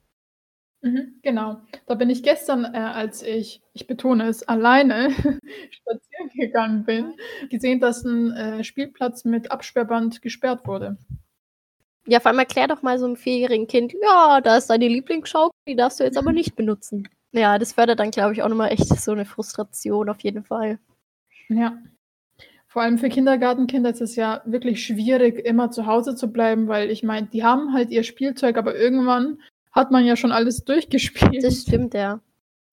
[0.81, 1.61] Mhm, genau.
[1.87, 5.09] Da bin ich gestern, äh, als ich ich betone es, alleine
[5.71, 7.13] spazieren gegangen bin,
[7.49, 10.97] gesehen, dass ein äh, Spielplatz mit Absperrband gesperrt wurde.
[12.07, 15.53] Ja, vor allem erklär doch mal so einem vierjährigen Kind: „Ja, da ist deine Lieblingsschaukel,
[15.67, 18.71] die darfst du jetzt aber nicht benutzen.“ Ja, das fördert dann, glaube ich, auch nochmal
[18.71, 20.79] echt so eine Frustration auf jeden Fall.
[21.49, 21.77] Ja.
[22.67, 26.91] Vor allem für Kindergartenkinder ist es ja wirklich schwierig, immer zu Hause zu bleiben, weil
[26.91, 29.39] ich meine, die haben halt ihr Spielzeug, aber irgendwann
[29.77, 31.43] hat man ja schon alles durchgespielt.
[31.43, 32.19] Das stimmt, ja.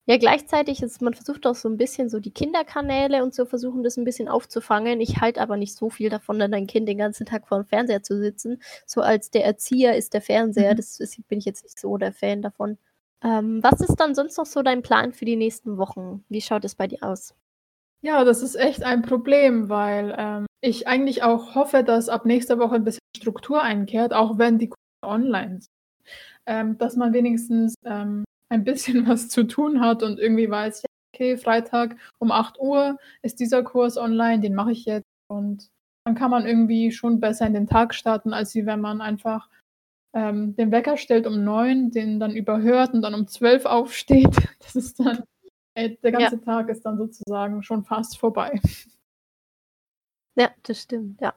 [0.07, 3.83] Ja, gleichzeitig ist man versucht auch so ein bisschen so die Kinderkanäle und so versuchen,
[3.83, 5.01] das ein bisschen aufzufangen.
[5.01, 7.65] Ich halte aber nicht so viel davon, dann dein Kind den ganzen Tag vor dem
[7.65, 8.61] Fernseher zu sitzen.
[8.85, 10.73] So als der Erzieher ist der Fernseher.
[10.73, 10.77] Mhm.
[10.77, 12.77] Das, das bin ich jetzt nicht so der Fan davon.
[13.23, 16.23] Ähm, was ist dann sonst noch so dein Plan für die nächsten Wochen?
[16.29, 17.33] Wie schaut es bei dir aus?
[18.01, 22.59] Ja, das ist echt ein Problem, weil ähm, ich eigentlich auch hoffe, dass ab nächster
[22.59, 24.71] Woche ein bisschen Struktur einkehrt, auch wenn die
[25.03, 25.74] online sind
[26.47, 30.87] ähm, dass man wenigstens ähm, ein bisschen was zu tun hat und irgendwie weiß, ja,
[31.13, 35.05] okay, Freitag um 8 Uhr ist dieser Kurs online, den mache ich jetzt.
[35.27, 35.69] Und
[36.05, 39.49] dann kann man irgendwie schon besser in den Tag starten, als wenn man einfach
[40.13, 44.35] ähm, den Wecker stellt um 9, den dann überhört und dann um 12 aufsteht.
[44.59, 45.23] Das ist dann,
[45.75, 46.41] ey, der ganze ja.
[46.41, 48.59] Tag ist dann sozusagen schon fast vorbei.
[50.37, 51.33] Ja, das stimmt, ja.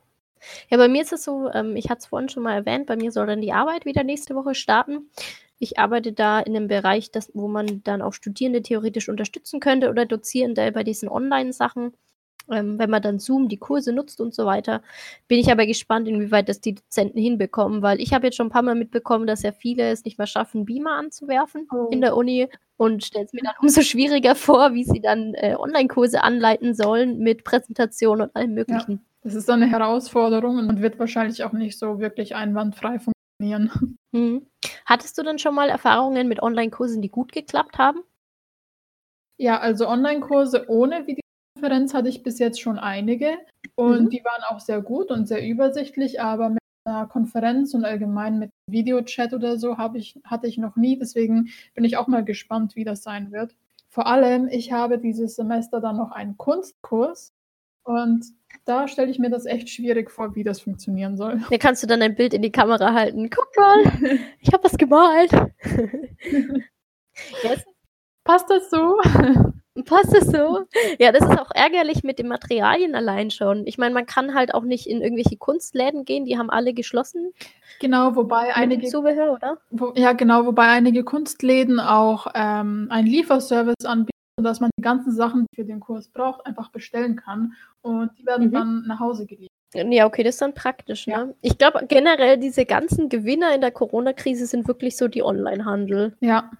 [0.70, 2.96] Ja, bei mir ist es so, ähm, ich hatte es vorhin schon mal erwähnt, bei
[2.96, 5.10] mir soll dann die Arbeit wieder nächste Woche starten.
[5.58, 9.90] Ich arbeite da in einem Bereich, das, wo man dann auch Studierende theoretisch unterstützen könnte
[9.90, 11.92] oder Dozierende bei diesen Online-Sachen.
[12.50, 14.82] Ähm, wenn man dann Zoom die Kurse nutzt und so weiter.
[15.26, 18.50] Bin ich aber gespannt, inwieweit das die Dozenten hinbekommen, weil ich habe jetzt schon ein
[18.50, 21.88] paar Mal mitbekommen, dass ja viele es nicht mehr schaffen, Beamer anzuwerfen oh.
[21.90, 22.48] in der Uni
[22.78, 27.18] und stelle es mir dann umso schwieriger vor, wie sie dann äh, Online-Kurse anleiten sollen
[27.18, 28.92] mit Präsentation und allem Möglichen.
[28.92, 29.07] Ja.
[29.22, 33.96] Das ist eine Herausforderung und wird wahrscheinlich auch nicht so wirklich einwandfrei funktionieren.
[34.12, 34.46] Mhm.
[34.86, 38.00] Hattest du dann schon mal Erfahrungen mit Online-Kursen, die gut geklappt haben?
[39.36, 43.36] Ja, also Online-Kurse ohne Videokonferenz hatte ich bis jetzt schon einige
[43.74, 44.10] und mhm.
[44.10, 48.50] die waren auch sehr gut und sehr übersichtlich, aber mit einer Konferenz und allgemein mit
[48.70, 50.98] Videochat oder so habe ich, hatte ich noch nie.
[50.98, 53.54] Deswegen bin ich auch mal gespannt, wie das sein wird.
[53.90, 57.32] Vor allem, ich habe dieses Semester dann noch einen Kunstkurs
[57.84, 58.24] und
[58.64, 61.40] da stelle ich mir das echt schwierig vor, wie das funktionieren soll.
[61.50, 63.30] Da kannst du dann ein Bild in die Kamera halten.
[63.30, 65.30] Guck mal, ich habe was gemalt.
[67.42, 67.64] Yes.
[68.24, 68.96] Passt das so?
[69.84, 70.66] Passt das so?
[70.98, 73.66] Ja, das ist auch ärgerlich mit den Materialien allein schon.
[73.66, 77.32] Ich meine, man kann halt auch nicht in irgendwelche Kunstläden gehen, die haben alle geschlossen.
[77.80, 79.58] Genau, wobei einige Zubehör, oder?
[79.70, 85.12] Wo, ja, genau, wobei einige Kunstläden auch ähm, einen Lieferservice anbieten dass man die ganzen
[85.12, 88.52] Sachen, die für den Kurs braucht, einfach bestellen kann und die werden mhm.
[88.52, 89.48] dann nach Hause geliefert.
[89.74, 91.12] Ja, okay, das ist dann praktisch, ne?
[91.12, 91.34] Ja.
[91.42, 96.16] Ich glaube generell, diese ganzen Gewinner in der Corona-Krise sind wirklich so die Online-Handel.
[96.20, 96.50] Ja.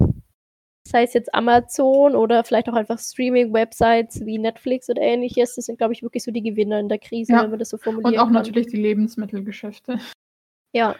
[0.87, 5.55] Sei es jetzt Amazon oder vielleicht auch einfach Streaming-Websites wie Netflix oder ähnliches.
[5.55, 7.43] Das sind, glaube ich, wirklich so die Gewinner in der Krise, ja.
[7.43, 8.35] wenn man das so formulieren Und auch kann.
[8.35, 9.99] natürlich die Lebensmittelgeschäfte.
[10.75, 10.95] Ja.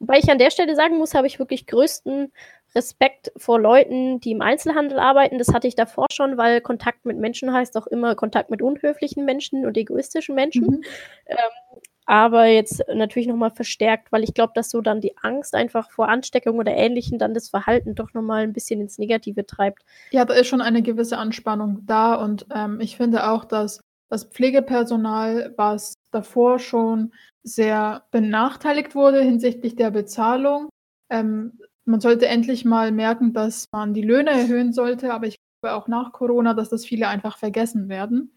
[0.00, 2.32] Wobei ich an der Stelle sagen muss, habe ich wirklich größten
[2.76, 5.38] Respekt vor Leuten, die im Einzelhandel arbeiten.
[5.38, 9.24] Das hatte ich davor schon, weil Kontakt mit Menschen heißt auch immer Kontakt mit unhöflichen
[9.24, 10.66] Menschen und egoistischen Menschen.
[10.66, 10.84] Mhm.
[11.26, 15.90] Ähm, aber jetzt natürlich nochmal verstärkt, weil ich glaube, dass so dann die Angst einfach
[15.90, 19.84] vor Ansteckung oder Ähnlichem dann das Verhalten doch nochmal ein bisschen ins Negative treibt.
[20.12, 24.24] Ja, da ist schon eine gewisse Anspannung da und ähm, ich finde auch, dass das
[24.24, 27.12] Pflegepersonal, was davor schon
[27.42, 30.68] sehr benachteiligt wurde hinsichtlich der Bezahlung,
[31.10, 35.76] ähm, man sollte endlich mal merken, dass man die Löhne erhöhen sollte, aber ich glaube
[35.76, 38.34] auch nach Corona, dass das viele einfach vergessen werden.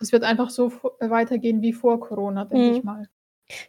[0.00, 2.76] Es wird einfach so weitergehen wie vor Corona, denke mhm.
[2.76, 3.08] ich mal.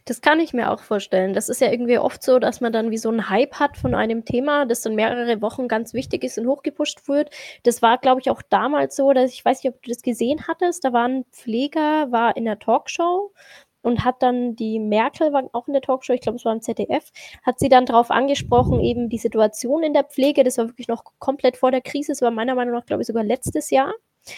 [0.06, 1.34] Das kann ich mir auch vorstellen.
[1.34, 3.96] Das ist ja irgendwie oft so, dass man dann wie so einen Hype hat von
[3.96, 7.32] einem Thema, das dann mehrere Wochen ganz wichtig ist und hochgepusht wird.
[7.64, 10.48] Das war, glaube ich, auch damals so, dass ich weiß nicht, ob du das gesehen
[10.48, 10.86] hattest.
[10.86, 13.34] Da war ein Pfleger, war in der Talkshow
[13.82, 16.62] und hat dann die Merkel, war auch in der Talkshow, ich glaube, es war im
[16.62, 17.12] ZDF,
[17.44, 21.04] hat sie dann darauf angesprochen, eben die Situation in der Pflege, das war wirklich noch
[21.20, 23.94] komplett vor der Krise, das war meiner Meinung nach, glaube ich, sogar letztes Jahr.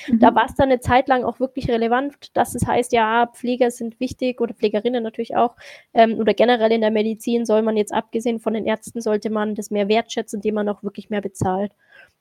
[0.07, 0.19] Mhm.
[0.19, 3.71] Da war es dann eine Zeit lang auch wirklich relevant, dass es heißt, ja, Pfleger
[3.71, 5.55] sind wichtig oder Pflegerinnen natürlich auch.
[5.93, 9.55] Ähm, oder generell in der Medizin soll man jetzt, abgesehen von den Ärzten, sollte man
[9.55, 11.73] das mehr wertschätzen, indem man auch wirklich mehr bezahlt.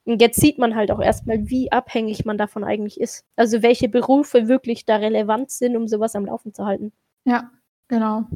[0.04, 3.24] Und jetzt sieht man halt auch erstmal, wie abhängig man davon eigentlich ist.
[3.36, 6.92] Also welche Berufe wirklich da relevant sind, um sowas am Laufen zu halten.
[7.24, 7.50] Ja,
[7.88, 8.26] genau.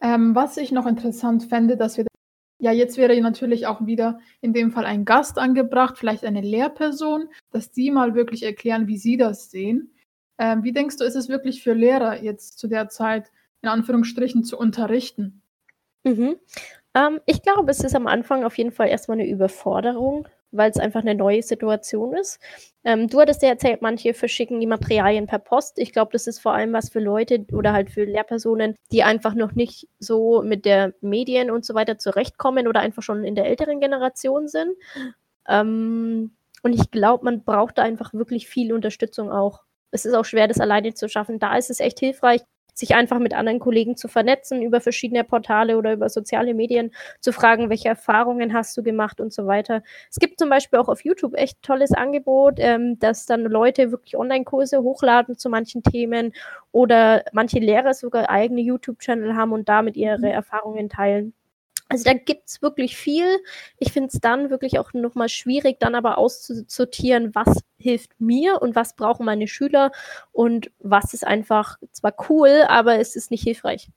[0.00, 2.06] Ähm, was ich noch interessant fände, dass wir
[2.60, 7.28] ja, jetzt wäre natürlich auch wieder in dem Fall ein Gast angebracht, vielleicht eine Lehrperson,
[7.52, 9.94] dass die mal wirklich erklären, wie sie das sehen.
[10.38, 13.30] Ähm, wie denkst du, ist es wirklich für Lehrer jetzt zu der Zeit
[13.62, 15.42] in Anführungsstrichen zu unterrichten?
[16.02, 16.36] Mhm.
[16.94, 20.78] Ähm, ich glaube, es ist am Anfang auf jeden Fall erstmal eine Überforderung, weil es
[20.78, 22.40] einfach eine neue Situation ist.
[22.84, 25.78] Ähm, du hattest ja erzählt, manche verschicken die Materialien per Post.
[25.78, 29.34] Ich glaube, das ist vor allem was für Leute oder halt für Lehrpersonen, die einfach
[29.34, 33.46] noch nicht so mit der Medien und so weiter zurechtkommen oder einfach schon in der
[33.46, 34.74] älteren Generation sind.
[35.48, 36.32] Ähm,
[36.62, 39.62] und ich glaube, man braucht da einfach wirklich viel Unterstützung auch.
[39.90, 41.38] Es ist auch schwer, das alleine zu schaffen.
[41.38, 42.42] Da ist es echt hilfreich,
[42.78, 47.32] sich einfach mit anderen Kollegen zu vernetzen über verschiedene Portale oder über soziale Medien, zu
[47.32, 49.82] fragen, welche Erfahrungen hast du gemacht und so weiter.
[50.10, 54.16] Es gibt zum Beispiel auch auf YouTube echt tolles Angebot, ähm, dass dann Leute wirklich
[54.16, 56.32] Online-Kurse hochladen zu manchen Themen
[56.72, 60.24] oder manche Lehrer sogar eigene YouTube-Channel haben und damit ihre mhm.
[60.24, 61.34] Erfahrungen teilen.
[61.88, 63.38] Also da gibt's wirklich viel.
[63.78, 68.74] Ich finde es dann wirklich auch nochmal schwierig, dann aber auszusortieren, was hilft mir und
[68.74, 69.90] was brauchen meine Schüler
[70.32, 73.88] und was ist einfach zwar cool, aber es ist nicht hilfreich.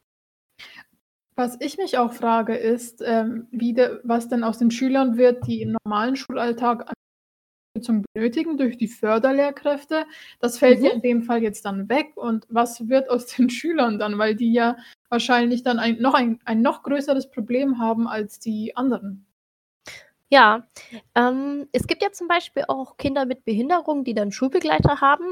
[1.36, 5.48] Was ich mich auch frage, ist, ähm, wie de, was denn aus den Schülern wird,
[5.48, 6.92] die im normalen Schulalltag
[7.80, 10.06] zum Benötigen durch die Förderlehrkräfte.
[10.40, 10.86] Das fällt mhm.
[10.86, 12.12] ja in dem Fall jetzt dann weg.
[12.16, 14.78] Und was wird aus den Schülern dann, weil die ja
[15.10, 19.26] wahrscheinlich dann ein noch, ein, ein noch größeres Problem haben als die anderen?
[20.30, 20.66] Ja,
[21.14, 25.26] ähm, es gibt ja zum Beispiel auch Kinder mit Behinderung, die dann Schulbegleiter haben.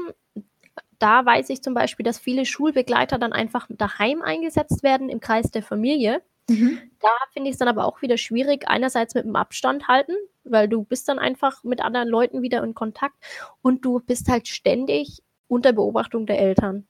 [0.98, 5.50] Da weiß ich zum Beispiel, dass viele Schulbegleiter dann einfach daheim eingesetzt werden im Kreis
[5.50, 6.22] der Familie.
[6.50, 6.80] Mhm.
[7.00, 10.68] Da finde ich es dann aber auch wieder schwierig, einerseits mit dem Abstand halten, weil
[10.68, 13.14] du bist dann einfach mit anderen Leuten wieder in Kontakt
[13.62, 16.86] und du bist halt ständig unter Beobachtung der Eltern.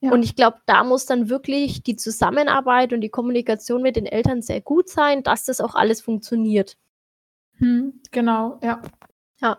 [0.00, 0.12] Ja.
[0.12, 4.40] Und ich glaube, da muss dann wirklich die Zusammenarbeit und die Kommunikation mit den Eltern
[4.40, 6.76] sehr gut sein, dass das auch alles funktioniert.
[7.58, 8.82] Hm, genau, ja.
[9.40, 9.58] Ja.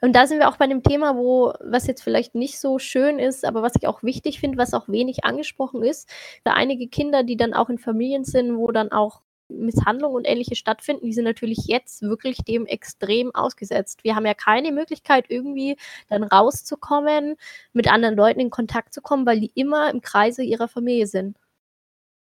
[0.00, 3.18] Und da sind wir auch bei dem Thema, wo, was jetzt vielleicht nicht so schön
[3.18, 6.08] ist, aber was ich auch wichtig finde, was auch wenig angesprochen ist,
[6.44, 10.58] da einige Kinder, die dann auch in Familien sind, wo dann auch Misshandlungen und ähnliches
[10.58, 14.04] stattfinden, die sind natürlich jetzt wirklich dem extrem ausgesetzt.
[14.04, 15.76] Wir haben ja keine Möglichkeit, irgendwie
[16.08, 17.36] dann rauszukommen,
[17.72, 21.36] mit anderen Leuten in Kontakt zu kommen, weil die immer im Kreise ihrer Familie sind.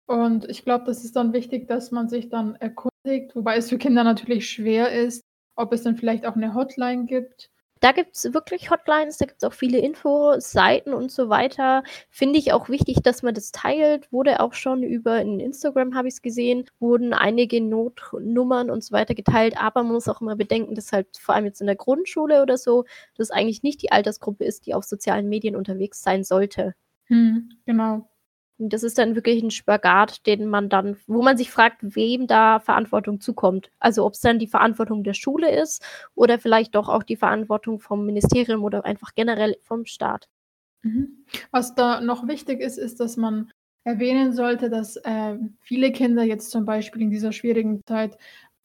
[0.08, 3.77] Und ich glaube, das ist dann wichtig, dass man sich dann erkundigt, wobei es für
[3.77, 5.23] Kinder natürlich schwer ist,
[5.56, 7.50] ob es dann vielleicht auch eine Hotline gibt.
[7.82, 11.84] Da gibt es wirklich Hotlines, da gibt es auch viele Infoseiten und so weiter.
[12.12, 14.12] Finde ich auch wichtig, dass man das teilt.
[14.12, 18.92] Wurde auch schon über in Instagram, habe ich es gesehen, wurden einige Notnummern und so
[18.92, 19.58] weiter geteilt.
[19.60, 22.60] Aber man muss auch immer bedenken, dass halt vor allem jetzt in der Grundschule oder
[22.60, 22.86] so,
[23.16, 26.76] dass eigentlich nicht die Altersgruppe ist, die auf sozialen Medien unterwegs sein sollte.
[27.06, 28.11] Hm, genau.
[28.69, 32.60] Das ist dann wirklich ein Spagat, den man dann, wo man sich fragt, wem da
[32.60, 33.71] Verantwortung zukommt.
[33.80, 35.84] Also ob es dann die Verantwortung der Schule ist
[36.15, 40.28] oder vielleicht doch auch die Verantwortung vom Ministerium oder einfach generell vom Staat.
[40.84, 41.26] Mhm.
[41.52, 43.52] Was da noch wichtig ist, ist, dass man
[43.84, 48.17] erwähnen sollte, dass äh, viele Kinder jetzt zum Beispiel in dieser schwierigen Zeit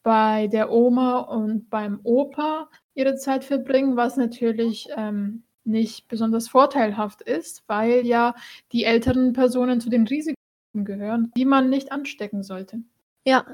[0.02, 7.22] bei der Oma und beim Opa ihre Zeit verbringen, was natürlich ähm, nicht besonders vorteilhaft
[7.22, 8.35] ist, weil ja
[8.72, 10.37] die älteren Personen zu den Risiken
[10.74, 12.81] gehören, die man nicht anstecken sollte.
[13.29, 13.44] Ja,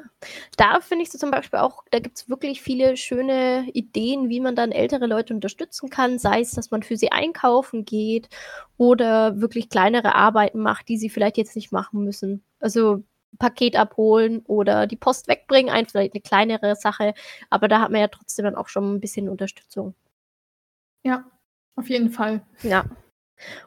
[0.58, 4.40] da finde ich so zum Beispiel auch, da gibt es wirklich viele schöne Ideen, wie
[4.40, 8.28] man dann ältere Leute unterstützen kann, sei es, dass man für sie einkaufen geht
[8.76, 12.44] oder wirklich kleinere Arbeiten macht, die sie vielleicht jetzt nicht machen müssen.
[12.60, 13.02] Also
[13.38, 17.14] Paket abholen oder die Post wegbringen, einfach eine kleinere Sache,
[17.48, 19.94] aber da hat man ja trotzdem dann auch schon ein bisschen Unterstützung.
[21.02, 21.24] Ja,
[21.76, 22.42] auf jeden Fall.
[22.62, 22.84] Ja.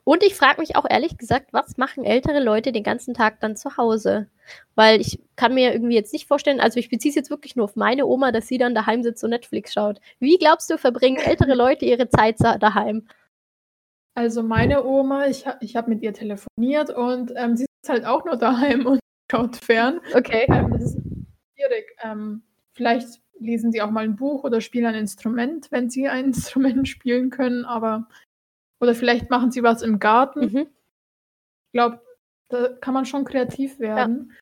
[0.03, 3.55] Und ich frage mich auch ehrlich gesagt, was machen ältere Leute den ganzen Tag dann
[3.55, 4.29] zu Hause?
[4.75, 7.65] Weil ich kann mir irgendwie jetzt nicht vorstellen, also ich beziehe es jetzt wirklich nur
[7.65, 9.99] auf meine Oma, dass sie dann daheim sitzt und Netflix schaut.
[10.19, 13.07] Wie glaubst du, verbringen ältere Leute ihre Zeit daheim?
[14.13, 18.23] Also meine Oma, ich, ich habe mit ihr telefoniert und ähm, sie ist halt auch
[18.23, 19.99] nur daheim und schaut fern.
[20.13, 20.45] Okay.
[20.47, 20.97] Ähm, das ist
[21.53, 21.97] schwierig.
[22.01, 26.25] Ähm, vielleicht lesen sie auch mal ein Buch oder spielen ein Instrument, wenn sie ein
[26.33, 28.07] Instrument spielen können, aber
[28.79, 30.51] oder vielleicht machen sie was im Garten.
[30.51, 30.67] Mhm.
[31.67, 32.01] Ich glaube,
[32.49, 34.29] da kann man schon kreativ werden.
[34.29, 34.35] Ja.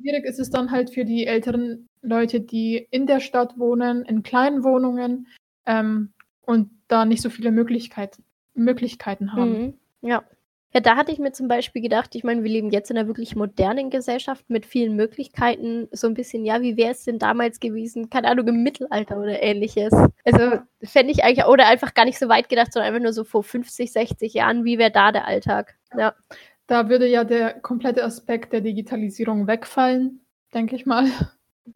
[0.00, 4.22] Schwierig ist es dann halt für die älteren Leute, die in der Stadt wohnen, in
[4.22, 5.26] kleinen Wohnungen.
[5.66, 8.18] Ähm, und da nicht so viele Möglichkeit,
[8.54, 9.50] Möglichkeiten haben.
[9.50, 9.74] Mhm.
[10.00, 10.24] Ja.
[10.74, 13.06] Ja, da hatte ich mir zum Beispiel gedacht, ich meine, wir leben jetzt in einer
[13.06, 15.88] wirklich modernen Gesellschaft mit vielen Möglichkeiten.
[15.92, 18.10] So ein bisschen, ja, wie wäre es denn damals gewesen?
[18.10, 19.92] Keine Ahnung, im Mittelalter oder ähnliches.
[20.24, 23.24] Also fände ich eigentlich, oder einfach gar nicht so weit gedacht, sondern einfach nur so
[23.24, 25.74] vor 50, 60 Jahren, wie wäre da der Alltag?
[25.96, 26.14] Ja.
[26.66, 30.20] Da würde ja der komplette Aspekt der Digitalisierung wegfallen,
[30.52, 31.06] denke ich mal.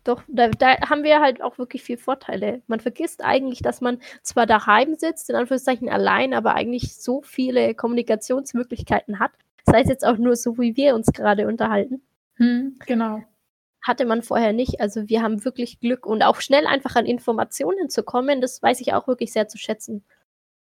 [0.05, 2.63] Doch, da, da, haben wir halt auch wirklich viel Vorteile.
[2.67, 7.75] Man vergisst eigentlich, dass man zwar daheim sitzt, in Anführungszeichen allein, aber eigentlich so viele
[7.75, 9.33] Kommunikationsmöglichkeiten hat.
[9.65, 12.03] Sei es jetzt auch nur so, wie wir uns gerade unterhalten.
[12.37, 13.23] Hm, genau.
[13.85, 14.81] Hatte man vorher nicht.
[14.81, 18.81] Also wir haben wirklich Glück und auch schnell einfach an Informationen zu kommen, das weiß
[18.81, 20.05] ich auch wirklich sehr zu schätzen.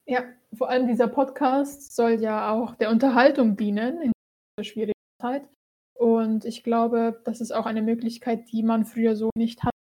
[0.09, 4.13] Ja, vor allem dieser Podcast soll ja auch der Unterhaltung dienen in
[4.59, 5.49] dieser schwierigen Zeit.
[5.99, 9.73] Und ich glaube, das ist auch eine Möglichkeit, die man früher so nicht hat.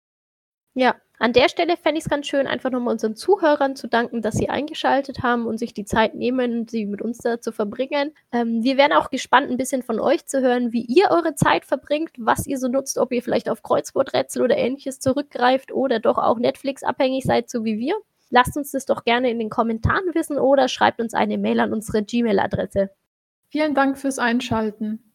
[0.74, 4.22] Ja, an der Stelle fände ich es ganz schön, einfach nochmal unseren Zuhörern zu danken,
[4.22, 8.12] dass sie eingeschaltet haben und sich die Zeit nehmen, sie mit uns da zu verbringen.
[8.34, 11.64] Ähm, wir wären auch gespannt, ein bisschen von euch zu hören, wie ihr eure Zeit
[11.64, 16.18] verbringt, was ihr so nutzt, ob ihr vielleicht auf Kreuzworträtsel oder ähnliches zurückgreift oder doch
[16.18, 17.96] auch Netflix-abhängig seid, so wie wir.
[18.30, 21.72] Lasst uns das doch gerne in den Kommentaren wissen oder schreibt uns eine Mail an
[21.72, 22.90] unsere Gmail-Adresse.
[23.48, 25.15] Vielen Dank fürs Einschalten.